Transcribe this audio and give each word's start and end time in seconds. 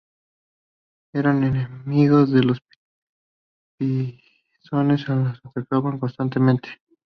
Eran 1.13 1.43
enemigos 1.43 2.31
de 2.31 2.41
los 2.41 2.57
pisones 3.77 5.07
a 5.09 5.13
los 5.15 5.39
que 5.39 5.49
atacaban 5.49 5.99
constantemente. 5.99 6.69